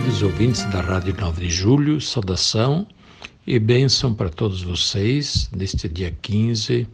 Queridos 0.00 0.22
ouvintes 0.22 0.64
da 0.70 0.80
Rádio 0.80 1.14
9 1.14 1.42
de 1.42 1.50
Julho, 1.50 2.00
saudação 2.00 2.86
e 3.46 3.58
bênção 3.58 4.14
para 4.14 4.30
todos 4.30 4.62
vocês 4.62 5.50
neste 5.54 5.90
dia 5.90 6.10
15 6.22 6.88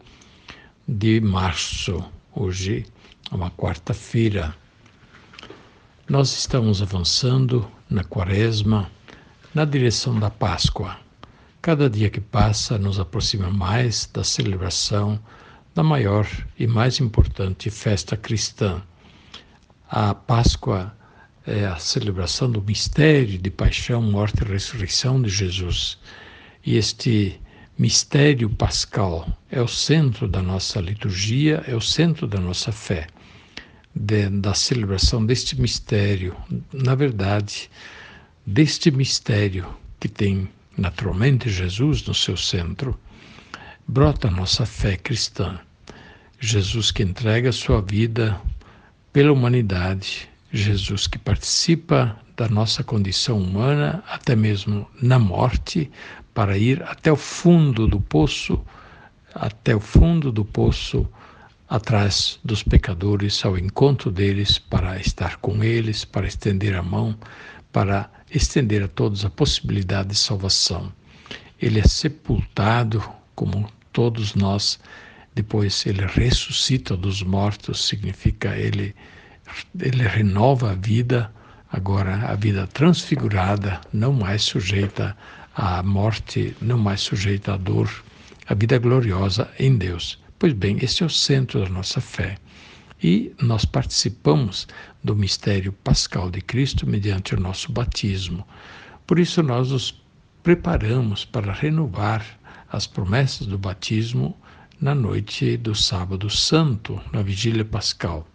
de 0.89 1.21
março. 1.21 2.05
Hoje 2.35 2.85
é 3.31 3.35
uma 3.35 3.49
quarta-feira. 3.53 4.53
Nós 6.09 6.37
estamos 6.37 6.83
avançando 6.83 7.71
na 7.89 8.03
Quaresma, 8.03 8.91
na 9.55 9.65
direção 9.65 10.19
da 10.19 10.29
Páscoa. 10.29 10.97
Cada 11.63 11.89
dia 11.89 12.11
que 12.11 12.21
passa 12.21 12.77
nos 12.77 12.99
aproxima 12.99 13.49
mais 13.53 14.11
da 14.13 14.25
celebração 14.25 15.17
da 15.73 15.85
maior 15.85 16.27
e 16.59 16.67
mais 16.67 16.99
importante 16.99 17.71
festa 17.71 18.17
cristã. 18.17 18.83
A 19.89 20.13
Páscoa 20.13 20.96
é 21.47 21.65
a 21.65 21.77
celebração 21.77 22.51
do 22.51 22.61
mistério 22.61 23.39
de 23.39 23.51
paixão, 23.51 24.03
morte 24.03 24.43
e 24.43 24.45
ressurreição 24.45 25.23
de 25.23 25.29
Jesus. 25.29 25.97
E 26.65 26.77
este 26.77 27.41
mistério 27.79 28.51
pascal 28.51 29.29
é 29.49 29.63
o 29.63 29.69
centro 29.69 30.27
da 30.27 30.43
nossa 30.43 30.81
liturgia, 30.81 31.63
é 31.69 31.75
o 31.75 31.81
centro 31.81 32.27
da 32.27 32.41
nossa 32.41 32.73
fé, 32.73 33.07
de, 33.95 34.29
da 34.29 34.55
celebração 34.55 35.25
deste 35.25 35.61
mistério. 35.61 36.35
Na 36.73 36.97
verdade, 36.97 37.71
deste 38.45 38.91
mistério 38.91 39.73
que 40.01 40.09
tem 40.09 40.49
naturalmente 40.77 41.49
Jesus 41.49 42.05
no 42.05 42.15
seu 42.15 42.37
centro, 42.37 42.99
brota 43.87 44.27
a 44.27 44.33
nossa 44.33 44.67
fé 44.67 44.97
cristã. 44.97 45.61
Jesus 46.41 46.91
que 46.91 47.05
entrega 47.05 47.51
a 47.51 47.53
sua 47.53 47.81
vida 47.81 48.39
pela 49.13 49.33
humanidade 49.33 50.29
Jesus 50.53 51.07
que 51.07 51.19
participa 51.19 52.17
da 52.37 52.49
nossa 52.49 52.85
condição 52.85 53.39
humana, 53.39 54.03
até 54.09 54.37
mesmo 54.37 54.87
na 55.01 55.19
morte, 55.19 55.91
para 56.35 56.57
ir 56.57 56.83
até 56.83 57.11
o 57.11 57.17
fundo 57.17 57.87
do 57.87 58.01
poço, 58.01 58.63
até 59.35 59.75
o 59.75 59.81
fundo 59.81 60.31
do 60.31 60.45
poço, 60.45 61.09
atrás 61.69 62.39
dos 62.45 62.63
pecadores, 62.63 63.45
ao 63.45 63.59
encontro 63.59 64.11
deles, 64.11 64.59
para 64.59 65.01
estar 65.01 65.37
com 65.39 65.65
eles, 65.65 66.05
para 66.05 66.27
estender 66.27 66.77
a 66.77 66.83
mão, 66.83 67.19
para 67.73 68.11
estender 68.31 68.83
a 68.83 68.89
todos 68.89 69.25
a 69.25 69.31
possibilidade 69.31 70.11
de 70.11 70.17
salvação. 70.17 70.93
Ele 71.61 71.81
é 71.81 71.89
sepultado, 71.89 73.03
como 73.35 73.69
todos 73.93 74.35
nós, 74.35 74.79
depois 75.35 75.85
ele 75.87 76.05
ressuscita 76.07 76.97
dos 76.97 77.23
mortos, 77.23 77.87
significa 77.87 78.57
ele 78.57 78.95
ele 79.79 80.07
renova 80.07 80.73
a 80.73 80.75
vida, 80.75 81.33
agora 81.71 82.29
a 82.29 82.35
vida 82.35 82.67
transfigurada, 82.67 83.81
não 83.93 84.13
mais 84.13 84.43
sujeita 84.43 85.17
à 85.55 85.83
morte, 85.83 86.57
não 86.61 86.79
mais 86.79 87.01
sujeita 87.01 87.55
à 87.55 87.57
dor, 87.57 87.91
a 88.47 88.55
vida 88.55 88.79
gloriosa 88.79 89.51
em 89.59 89.77
Deus. 89.77 90.23
Pois 90.39 90.53
bem, 90.53 90.79
esse 90.83 91.03
é 91.03 91.07
o 91.07 91.11
centro 91.11 91.61
da 91.61 91.69
nossa 91.69 92.01
fé. 92.01 92.37
E 93.03 93.35
nós 93.41 93.65
participamos 93.65 94.67
do 95.03 95.15
mistério 95.15 95.73
pascal 95.73 96.31
de 96.31 96.41
Cristo 96.41 96.87
mediante 96.87 97.35
o 97.35 97.41
nosso 97.41 97.73
batismo. 97.73 98.47
Por 99.07 99.19
isso, 99.19 99.43
nós 99.43 99.71
nos 99.71 100.03
preparamos 100.43 101.25
para 101.25 101.53
renovar 101.53 102.25
as 102.71 102.87
promessas 102.87 103.47
do 103.47 103.59
batismo 103.59 104.37
na 104.81 104.95
noite 104.95 105.57
do 105.57 105.75
Sábado 105.75 106.29
Santo, 106.29 107.01
na 107.13 107.23
Vigília 107.23 107.65
Pascal. 107.65 108.27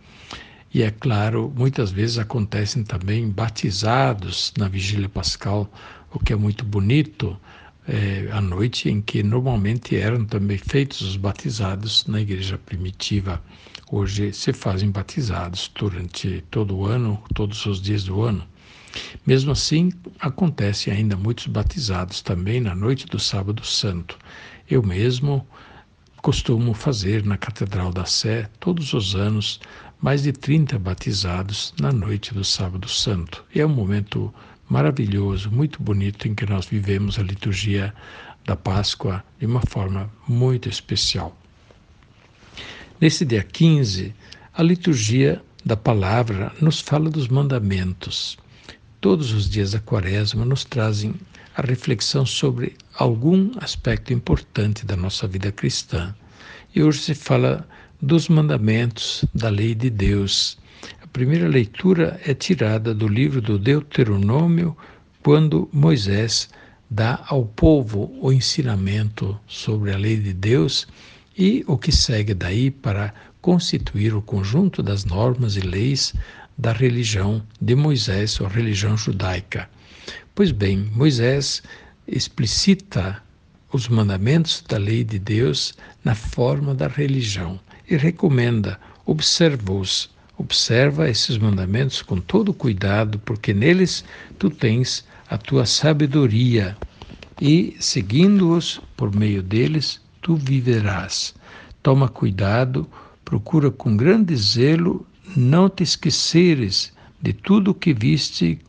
E 0.73 0.83
é 0.83 0.91
claro, 0.91 1.53
muitas 1.55 1.91
vezes 1.91 2.17
acontecem 2.17 2.83
também 2.83 3.29
batizados 3.29 4.53
na 4.57 4.69
vigília 4.69 5.09
pascal, 5.09 5.69
o 6.13 6.19
que 6.19 6.31
é 6.31 6.35
muito 6.35 6.63
bonito, 6.63 7.37
é, 7.87 8.29
a 8.31 8.39
noite 8.39 8.89
em 8.89 9.01
que 9.01 9.21
normalmente 9.21 9.97
eram 9.97 10.23
também 10.23 10.57
feitos 10.57 11.01
os 11.01 11.17
batizados 11.17 12.05
na 12.05 12.21
igreja 12.21 12.57
primitiva. 12.57 13.41
Hoje 13.91 14.31
se 14.31 14.53
fazem 14.53 14.89
batizados 14.89 15.69
durante 15.77 16.41
todo 16.49 16.77
o 16.77 16.85
ano, 16.85 17.21
todos 17.33 17.65
os 17.65 17.81
dias 17.81 18.05
do 18.05 18.21
ano. 18.21 18.47
Mesmo 19.25 19.51
assim, 19.51 19.91
acontecem 20.19 20.93
ainda 20.93 21.17
muitos 21.17 21.47
batizados 21.47 22.21
também 22.21 22.61
na 22.61 22.73
noite 22.73 23.05
do 23.07 23.19
Sábado 23.19 23.65
Santo. 23.65 24.17
Eu 24.69 24.81
mesmo 24.81 25.45
costumo 26.21 26.73
fazer 26.73 27.25
na 27.25 27.37
Catedral 27.37 27.91
da 27.91 28.05
Sé 28.05 28.49
todos 28.59 28.93
os 28.93 29.15
anos 29.15 29.59
mais 30.01 30.23
de 30.23 30.31
30 30.31 30.79
batizados 30.79 31.73
na 31.79 31.91
noite 31.91 32.33
do 32.33 32.43
Sábado 32.43 32.89
Santo. 32.89 33.45
E 33.53 33.61
é 33.61 33.65
um 33.65 33.69
momento 33.69 34.33
maravilhoso, 34.67 35.51
muito 35.51 35.81
bonito, 35.81 36.27
em 36.27 36.33
que 36.33 36.45
nós 36.45 36.65
vivemos 36.65 37.19
a 37.19 37.23
liturgia 37.23 37.93
da 38.43 38.55
Páscoa 38.55 39.23
de 39.39 39.45
uma 39.45 39.61
forma 39.61 40.11
muito 40.27 40.67
especial. 40.67 41.37
Nesse 42.99 43.23
dia 43.23 43.43
15, 43.43 44.13
a 44.53 44.63
liturgia 44.63 45.41
da 45.63 45.77
palavra 45.77 46.51
nos 46.59 46.79
fala 46.79 47.07
dos 47.07 47.27
mandamentos. 47.27 48.39
Todos 48.99 49.31
os 49.31 49.47
dias 49.47 49.73
da 49.73 49.79
quaresma 49.79 50.43
nos 50.43 50.65
trazem 50.65 51.13
a 51.55 51.61
reflexão 51.61 52.25
sobre 52.25 52.75
algum 52.95 53.51
aspecto 53.59 54.11
importante 54.11 54.83
da 54.83 54.95
nossa 54.95 55.27
vida 55.27 55.51
cristã. 55.51 56.15
E 56.73 56.81
hoje 56.81 57.01
se 57.01 57.13
fala 57.13 57.67
dos 58.01 58.27
mandamentos 58.27 59.23
da 59.33 59.47
lei 59.49 59.75
de 59.75 59.89
Deus. 59.89 60.57
A 61.03 61.07
primeira 61.07 61.47
leitura 61.47 62.19
é 62.25 62.33
tirada 62.33 62.95
do 62.95 63.07
livro 63.07 63.39
do 63.39 63.59
Deuteronômio, 63.59 64.75
quando 65.21 65.69
Moisés 65.71 66.49
dá 66.89 67.23
ao 67.27 67.45
povo 67.45 68.11
o 68.19 68.31
ensinamento 68.31 69.39
sobre 69.45 69.93
a 69.93 69.97
lei 69.97 70.17
de 70.17 70.33
Deus 70.33 70.87
e 71.37 71.63
o 71.67 71.77
que 71.77 71.91
segue 71.91 72.33
daí 72.33 72.71
para 72.71 73.13
constituir 73.39 74.15
o 74.15 74.21
conjunto 74.21 74.81
das 74.81 75.05
normas 75.05 75.55
e 75.55 75.61
leis 75.61 76.13
da 76.57 76.73
religião 76.73 77.43
de 77.61 77.75
Moisés, 77.75 78.39
ou 78.41 78.47
religião 78.47 78.97
judaica. 78.97 79.69
Pois 80.33 80.51
bem, 80.51 80.89
Moisés 80.95 81.61
explicita 82.07 83.21
os 83.71 83.87
mandamentos 83.87 84.63
da 84.67 84.77
lei 84.77 85.03
de 85.03 85.19
Deus 85.19 85.75
na 86.03 86.15
forma 86.15 86.73
da 86.73 86.87
religião 86.87 87.59
e 87.91 87.97
recomenda: 87.97 88.79
observa-os, 89.05 90.09
observa 90.37 91.09
esses 91.09 91.37
mandamentos 91.37 92.01
com 92.01 92.19
todo 92.19 92.53
cuidado, 92.53 93.19
porque 93.19 93.53
neles 93.53 94.03
tu 94.39 94.49
tens 94.49 95.05
a 95.29 95.37
tua 95.37 95.65
sabedoria. 95.65 96.77
E, 97.41 97.75
seguindo-os 97.79 98.79
por 98.95 99.13
meio 99.13 99.43
deles, 99.43 99.99
tu 100.21 100.35
viverás. 100.35 101.33
Toma 101.83 102.07
cuidado, 102.07 102.87
procura 103.25 103.69
com 103.69 103.97
grande 103.97 104.35
zelo 104.35 105.05
não 105.35 105.69
te 105.69 105.83
esqueceres 105.83 106.93
de 107.21 107.33
tudo 107.33 107.71
o 107.71 107.73
que 107.73 107.93
viste 107.93 108.59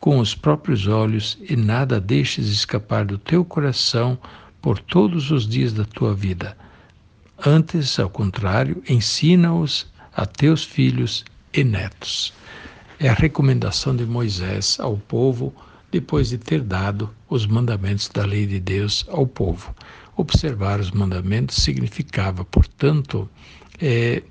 com 0.00 0.18
os 0.18 0.34
próprios 0.34 0.86
olhos 0.86 1.38
e 1.48 1.56
nada 1.56 2.00
deixes 2.00 2.48
escapar 2.48 3.04
do 3.04 3.18
teu 3.18 3.44
coração 3.44 4.18
por 4.60 4.78
todos 4.78 5.30
os 5.30 5.48
dias 5.48 5.72
da 5.72 5.84
tua 5.84 6.14
vida 6.14 6.56
Antes, 7.44 7.98
ao 7.98 8.08
contrário, 8.08 8.80
ensina-os 8.88 9.90
a 10.14 10.24
teus 10.24 10.62
filhos 10.62 11.24
e 11.52 11.64
netos. 11.64 12.32
É 13.00 13.08
a 13.08 13.14
recomendação 13.14 13.96
de 13.96 14.06
Moisés 14.06 14.78
ao 14.78 14.96
povo 14.96 15.52
depois 15.90 16.28
de 16.28 16.38
ter 16.38 16.60
dado 16.60 17.10
os 17.28 17.44
mandamentos 17.44 18.08
da 18.08 18.24
lei 18.24 18.46
de 18.46 18.60
Deus 18.60 19.04
ao 19.08 19.26
povo. 19.26 19.74
Observar 20.16 20.78
os 20.78 20.92
mandamentos 20.92 21.56
significava, 21.56 22.44
portanto, 22.44 23.28
é, 23.80 24.22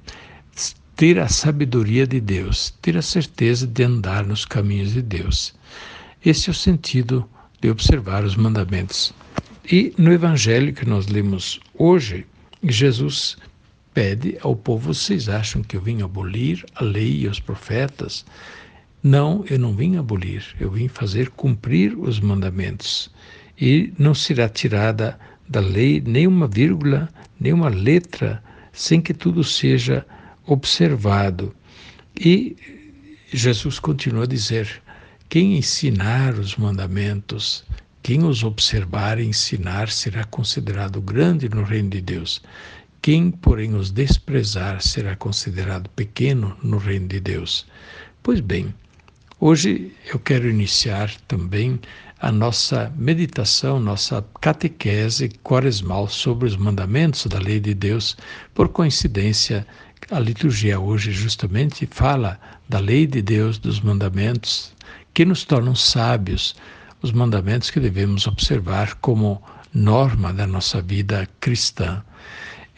ter 0.95 1.19
a 1.19 1.27
sabedoria 1.27 2.07
de 2.07 2.21
Deus, 2.21 2.73
ter 2.81 2.95
a 2.95 3.01
certeza 3.01 3.67
de 3.67 3.83
andar 3.83 4.25
nos 4.25 4.45
caminhos 4.45 4.93
de 4.93 5.01
Deus. 5.01 5.53
Esse 6.23 6.49
é 6.49 6.51
o 6.51 6.55
sentido 6.55 7.29
de 7.59 7.69
observar 7.69 8.23
os 8.23 8.37
mandamentos. 8.37 9.13
E 9.69 9.93
no 9.97 10.13
evangelho 10.13 10.73
que 10.73 10.85
nós 10.85 11.07
lemos 11.07 11.59
hoje, 11.77 12.25
Jesus 12.63 13.37
pede 13.93 14.37
ao 14.41 14.55
povo: 14.55 14.93
vocês 14.93 15.29
acham 15.29 15.61
que 15.63 15.75
eu 15.75 15.81
vim 15.81 16.01
abolir 16.01 16.65
a 16.75 16.83
lei 16.83 17.21
e 17.21 17.27
os 17.27 17.39
profetas? 17.39 18.25
Não, 19.03 19.43
eu 19.49 19.57
não 19.57 19.73
vim 19.73 19.97
abolir, 19.97 20.45
eu 20.59 20.69
vim 20.69 20.87
fazer 20.87 21.29
cumprir 21.31 21.97
os 21.97 22.19
mandamentos. 22.19 23.09
E 23.59 23.91
não 23.97 24.13
será 24.13 24.47
tirada 24.47 25.19
da 25.49 25.59
lei 25.59 26.01
nenhuma 26.05 26.47
vírgula, 26.47 27.09
nenhuma 27.39 27.69
letra, 27.69 28.43
sem 28.71 29.01
que 29.01 29.13
tudo 29.13 29.43
seja 29.43 30.05
observado. 30.45 31.53
E 32.19 32.55
Jesus 33.33 33.79
continua 33.79 34.23
a 34.23 34.27
dizer: 34.27 34.81
quem 35.29 35.57
ensinar 35.57 36.33
os 36.35 36.55
mandamentos, 36.55 37.63
quem 38.03 38.23
os 38.23 38.43
observar 38.43 39.19
e 39.19 39.25
ensinar, 39.25 39.89
será 39.89 40.23
considerado 40.23 41.01
grande 41.01 41.47
no 41.47 41.63
reino 41.63 41.89
de 41.89 42.01
Deus. 42.01 42.41
Quem, 43.01 43.31
porém, 43.31 43.75
os 43.75 43.91
desprezar, 43.91 44.81
será 44.81 45.15
considerado 45.15 45.89
pequeno 45.89 46.57
no 46.63 46.77
reino 46.77 47.07
de 47.07 47.19
Deus. 47.19 47.65
Pois 48.23 48.39
bem, 48.39 48.73
hoje 49.39 49.91
eu 50.11 50.19
quero 50.19 50.49
iniciar 50.49 51.11
também 51.27 51.79
a 52.19 52.31
nossa 52.31 52.93
meditação, 52.95 53.79
nossa 53.79 54.23
catequese 54.39 55.29
quaresmal 55.43 56.07
sobre 56.07 56.47
os 56.47 56.55
mandamentos 56.55 57.25
da 57.25 57.39
lei 57.39 57.59
de 57.59 57.73
Deus. 57.73 58.15
Por 58.53 58.69
coincidência, 58.69 59.65
a 60.11 60.19
liturgia 60.19 60.79
hoje 60.79 61.11
justamente 61.11 61.87
fala 61.89 62.39
da 62.69 62.79
lei 62.79 63.07
de 63.07 63.21
Deus, 63.21 63.57
dos 63.57 63.81
mandamentos 63.81 64.73
que 65.13 65.25
nos 65.25 65.43
tornam 65.43 65.73
sábios, 65.73 66.55
os 67.01 67.11
mandamentos 67.11 67.69
que 67.69 67.79
devemos 67.79 68.27
observar 68.27 68.95
como 68.95 69.41
norma 69.73 70.33
da 70.33 70.45
nossa 70.45 70.81
vida 70.81 71.27
cristã. 71.39 72.03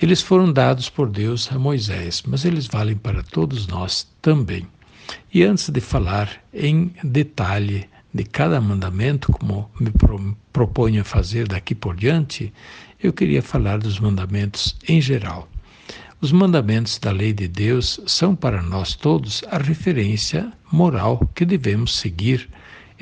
Eles 0.01 0.21
foram 0.21 0.51
dados 0.51 0.89
por 0.89 1.09
Deus 1.09 1.51
a 1.51 1.59
Moisés, 1.59 2.23
mas 2.25 2.45
eles 2.45 2.67
valem 2.67 2.95
para 2.95 3.23
todos 3.23 3.67
nós 3.67 4.07
também. 4.21 4.67
E 5.33 5.43
antes 5.43 5.69
de 5.69 5.81
falar 5.81 6.29
em 6.53 6.93
detalhe 7.03 7.89
de 8.13 8.23
cada 8.23 8.61
mandamento, 8.61 9.31
como 9.31 9.69
me 9.79 9.91
proponho 10.51 11.01
a 11.01 11.05
fazer 11.05 11.47
daqui 11.47 11.73
por 11.73 11.95
diante, 11.95 12.53
eu 13.01 13.11
queria 13.11 13.41
falar 13.41 13.79
dos 13.79 13.99
mandamentos 13.99 14.75
em 14.87 15.01
geral. 15.01 15.49
Os 16.21 16.31
mandamentos 16.31 16.97
da 16.99 17.11
lei 17.11 17.33
de 17.33 17.49
Deus 17.49 17.99
são 18.05 18.33
para 18.33 18.61
nós 18.61 18.95
todos 18.95 19.43
a 19.51 19.57
referência 19.57 20.53
moral 20.71 21.29
que 21.35 21.43
devemos 21.43 21.97
seguir. 21.97 22.49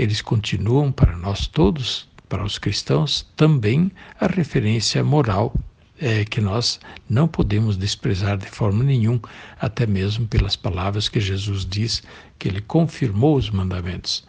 Eles 0.01 0.19
continuam 0.19 0.92
para 0.92 1.15
nós 1.15 1.45
todos, 1.45 2.09
para 2.27 2.44
os 2.44 2.57
cristãos, 2.57 3.24
também 3.36 3.92
a 4.19 4.25
referência 4.25 5.03
moral 5.03 5.53
é, 6.00 6.25
que 6.25 6.42
nós 6.42 6.80
não 7.07 7.27
podemos 7.27 7.77
desprezar 7.77 8.36
de 8.36 8.48
forma 8.48 8.83
nenhuma, 8.83 9.21
até 9.59 9.86
mesmo 9.86 10.25
pelas 10.25 10.56
palavras 10.56 11.07
que 11.07 11.19
Jesus 11.19 11.63
diz 11.63 12.01
que 12.39 12.48
ele 12.48 12.62
confirmou 12.62 13.36
os 13.36 13.51
mandamentos. 13.51 14.25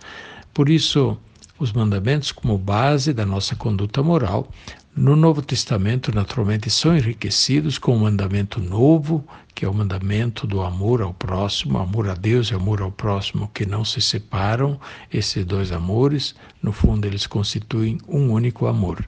Por 0.52 0.69
isso, 0.69 1.16
os 1.58 1.72
mandamentos, 1.72 2.32
como 2.32 2.58
base 2.58 3.14
da 3.14 3.24
nossa 3.24 3.56
conduta 3.56 4.02
moral, 4.02 4.52
no 4.94 5.16
Novo 5.16 5.40
Testamento, 5.40 6.14
naturalmente, 6.14 6.68
são 6.68 6.94
enriquecidos 6.94 7.78
com 7.78 7.96
o 7.96 8.00
mandamento 8.00 8.60
novo, 8.60 9.26
que 9.54 9.64
é 9.64 9.68
o 9.68 9.72
mandamento 9.72 10.46
do 10.46 10.60
amor 10.60 11.00
ao 11.00 11.14
próximo, 11.14 11.78
amor 11.78 12.10
a 12.10 12.14
Deus 12.14 12.50
e 12.50 12.54
amor 12.54 12.82
ao 12.82 12.92
próximo, 12.92 13.50
que 13.54 13.64
não 13.64 13.86
se 13.86 14.02
separam. 14.02 14.78
Esses 15.10 15.46
dois 15.46 15.72
amores, 15.72 16.34
no 16.62 16.72
fundo, 16.72 17.06
eles 17.06 17.26
constituem 17.26 17.98
um 18.06 18.30
único 18.30 18.66
amor. 18.66 19.02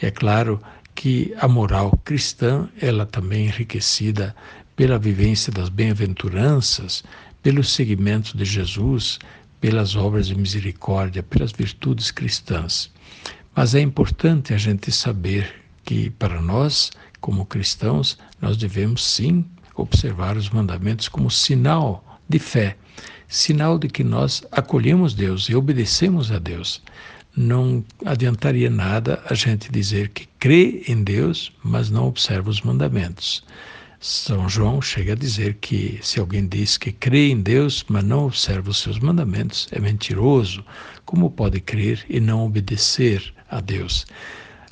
É 0.00 0.10
claro 0.10 0.60
que 0.92 1.32
a 1.38 1.46
moral 1.46 1.96
cristã, 2.04 2.68
ela 2.80 3.06
também 3.06 3.42
é 3.42 3.46
enriquecida 3.46 4.34
pela 4.74 4.98
vivência 4.98 5.52
das 5.52 5.68
bem-aventuranças, 5.68 7.04
pelo 7.40 7.62
seguimento 7.62 8.36
de 8.36 8.44
Jesus, 8.44 9.20
pelas 9.60 9.94
obras 9.94 10.26
de 10.26 10.36
misericórdia, 10.36 11.22
pelas 11.22 11.52
virtudes 11.52 12.10
cristãs. 12.10 12.90
Mas 13.54 13.74
é 13.74 13.80
importante 13.80 14.54
a 14.54 14.56
gente 14.56 14.90
saber 14.90 15.62
que, 15.84 16.08
para 16.10 16.40
nós, 16.40 16.90
como 17.20 17.44
cristãos, 17.44 18.18
nós 18.40 18.56
devemos 18.56 19.04
sim 19.04 19.44
observar 19.74 20.36
os 20.38 20.48
mandamentos 20.48 21.06
como 21.06 21.30
sinal 21.30 22.18
de 22.26 22.38
fé, 22.38 22.76
sinal 23.28 23.78
de 23.78 23.88
que 23.88 24.02
nós 24.02 24.42
acolhemos 24.50 25.12
Deus 25.12 25.50
e 25.50 25.54
obedecemos 25.54 26.32
a 26.32 26.38
Deus. 26.38 26.82
Não 27.36 27.84
adiantaria 28.04 28.70
nada 28.70 29.22
a 29.26 29.34
gente 29.34 29.70
dizer 29.70 30.08
que 30.08 30.26
crê 30.38 30.82
em 30.88 31.02
Deus, 31.02 31.52
mas 31.62 31.90
não 31.90 32.06
observa 32.06 32.48
os 32.48 32.62
mandamentos. 32.62 33.44
São 34.02 34.48
João 34.48 34.82
chega 34.82 35.12
a 35.12 35.14
dizer 35.14 35.58
que 35.60 36.00
se 36.02 36.18
alguém 36.18 36.44
diz 36.48 36.76
que 36.76 36.90
crê 36.90 37.28
em 37.28 37.40
Deus, 37.40 37.84
mas 37.88 38.02
não 38.02 38.26
observa 38.26 38.68
os 38.68 38.78
seus 38.78 38.98
mandamentos, 38.98 39.68
é 39.70 39.78
mentiroso. 39.78 40.64
Como 41.04 41.30
pode 41.30 41.60
crer 41.60 42.04
e 42.08 42.18
não 42.18 42.44
obedecer 42.44 43.32
a 43.48 43.60
Deus? 43.60 44.04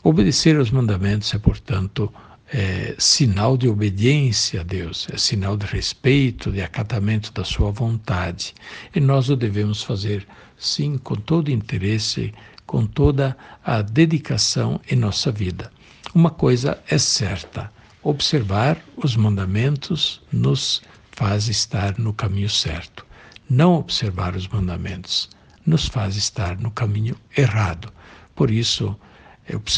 Obedecer 0.03 0.57
aos 0.57 0.73
mandamentos 0.73 1.33
é, 1.33 1.39
portanto, 1.39 2.13
é, 2.53 2.97
sinal 2.99 3.57
de 3.57 3.69
obediência 3.69 4.63
a 4.63 4.65
Deus, 4.65 5.07
é 5.13 5.17
sinal 5.17 5.57
de 5.57 5.65
respeito, 5.65 6.51
de 6.51 6.61
acatamento 6.61 7.33
da 7.33 7.45
sua 7.45 7.71
vontade. 7.71 8.53
E 8.93 8.99
nós 8.99 9.31
o 9.31 9.37
devemos 9.37 9.81
fazer, 9.81 10.27
sim, 10.59 10.99
com 10.99 11.15
todo 11.15 11.53
interesse, 11.53 12.35
com 12.67 12.85
toda 12.85 13.37
a 13.65 13.81
dedicação 13.81 14.81
em 14.91 14.97
nossa 14.97 15.31
vida. 15.31 15.71
Uma 16.13 16.31
coisa 16.31 16.83
é 16.89 16.99
certa 16.99 17.71
Observar 18.03 18.83
os 18.97 19.15
mandamentos 19.15 20.23
nos 20.33 20.81
faz 21.13 21.49
estar 21.49 21.99
no 21.99 22.15
caminho 22.15 22.49
certo. 22.49 23.05
Não 23.49 23.75
observar 23.75 24.35
os 24.35 24.49
mandamentos 24.49 25.29
nos 25.67 25.87
faz 25.87 26.17
estar 26.17 26.59
no 26.59 26.71
caminho 26.71 27.15
errado. 27.37 27.93
Por 28.35 28.51
isso, 28.51 28.99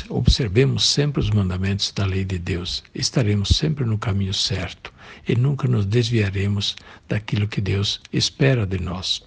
observemos 0.09 0.87
sempre 0.87 1.19
os 1.21 1.31
mandamentos 1.31 1.91
da 1.91 2.07
lei 2.07 2.25
de 2.25 2.39
Deus. 2.39 2.85
Estaremos 2.95 3.49
sempre 3.49 3.85
no 3.85 3.99
caminho 3.99 4.33
certo 4.33 4.93
e 5.27 5.35
nunca 5.35 5.67
nos 5.67 5.85
desviaremos 5.85 6.77
daquilo 7.09 7.49
que 7.49 7.61
Deus 7.61 8.01
espera 8.13 8.65
de 8.65 8.79
nós. 8.79 9.25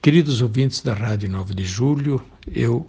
Queridos 0.00 0.40
ouvintes 0.40 0.80
da 0.80 0.94
Rádio 0.94 1.28
9 1.28 1.54
de 1.54 1.64
Julho, 1.64 2.24
eu 2.46 2.86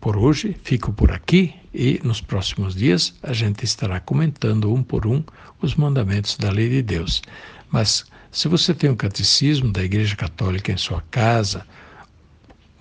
por 0.00 0.16
hoje 0.16 0.56
fico 0.64 0.90
por 0.90 1.12
aqui 1.12 1.54
e 1.78 2.00
nos 2.02 2.20
próximos 2.20 2.74
dias 2.74 3.14
a 3.22 3.32
gente 3.32 3.64
estará 3.64 4.00
comentando 4.00 4.74
um 4.74 4.82
por 4.82 5.06
um 5.06 5.22
os 5.62 5.76
mandamentos 5.76 6.36
da 6.36 6.50
lei 6.50 6.68
de 6.68 6.82
Deus. 6.82 7.22
Mas 7.70 8.04
se 8.32 8.48
você 8.48 8.74
tem 8.74 8.90
um 8.90 8.96
catecismo 8.96 9.72
da 9.72 9.84
Igreja 9.84 10.16
Católica 10.16 10.72
em 10.72 10.76
sua 10.76 11.00
casa, 11.08 11.64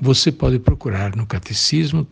você 0.01 0.31
pode 0.31 0.57
procurar 0.57 1.15
no 1.15 1.27
catecismo 1.27 2.07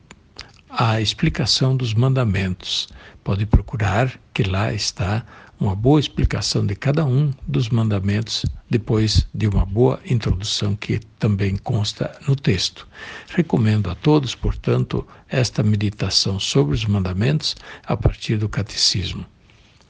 a 0.69 1.01
explicação 1.01 1.75
dos 1.75 1.95
mandamentos. 1.95 2.87
Pode 3.23 3.47
procurar 3.47 4.19
que 4.31 4.43
lá 4.43 4.71
está 4.71 5.25
uma 5.59 5.75
boa 5.75 5.99
explicação 5.99 6.65
de 6.65 6.75
cada 6.75 7.05
um 7.05 7.33
dos 7.47 7.69
mandamentos, 7.69 8.45
depois 8.69 9.25
de 9.33 9.47
uma 9.47 9.65
boa 9.65 9.99
introdução 10.05 10.75
que 10.75 10.99
também 11.19 11.55
consta 11.55 12.11
no 12.27 12.35
texto. 12.35 12.87
Recomendo 13.29 13.89
a 13.89 13.95
todos, 13.95 14.35
portanto, 14.35 15.05
esta 15.29 15.63
meditação 15.63 16.39
sobre 16.39 16.75
os 16.75 16.85
mandamentos 16.85 17.55
a 17.85 17.95
partir 17.95 18.37
do 18.37 18.49
Catecismo. 18.49 19.25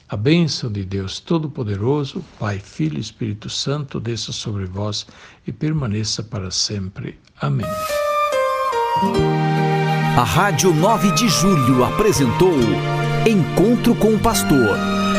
A 0.08 0.16
bênção 0.16 0.70
de 0.70 0.84
Deus 0.84 1.18
Todo-Poderoso, 1.18 2.24
Pai, 2.38 2.60
Filho 2.60 2.96
e 2.96 3.00
Espírito 3.00 3.50
Santo, 3.50 3.98
desça 3.98 4.30
sobre 4.30 4.64
vós 4.64 5.04
e 5.44 5.52
permaneça 5.52 6.22
para 6.22 6.50
sempre. 6.52 7.18
Amém. 7.40 7.66
A 10.16 10.22
Rádio 10.22 10.72
9 10.72 11.12
de 11.12 11.28
Julho 11.28 11.84
apresentou 11.84 12.54
Encontro 13.26 13.96
com 13.96 14.14
o 14.14 14.18
Pastor 14.20 14.95